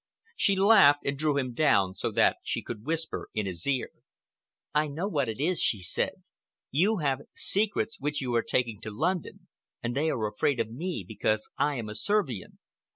She 0.35 0.55
laughed 0.55 1.05
and 1.05 1.15
drew 1.15 1.37
him 1.37 1.53
down 1.53 1.93
so 1.93 2.09
that 2.09 2.37
she 2.41 2.63
could 2.63 2.87
whisper 2.87 3.29
in 3.35 3.45
his 3.45 3.67
ear. 3.67 3.91
"I 4.73 4.87
know 4.87 5.07
what 5.07 5.29
it 5.29 5.39
is," 5.39 5.61
she 5.61 5.83
said. 5.83 6.23
"You 6.71 6.97
have 6.97 7.21
secrets 7.35 7.99
which 7.99 8.19
you 8.19 8.33
are 8.33 8.41
taking 8.41 8.81
to 8.81 8.89
London, 8.89 9.45
and 9.83 9.95
they 9.95 10.09
are 10.09 10.25
afraid 10.25 10.59
of 10.59 10.71
me 10.71 11.05
because 11.07 11.51
I 11.55 11.75
am 11.75 11.87
a 11.87 11.93
Servian. 11.93 12.57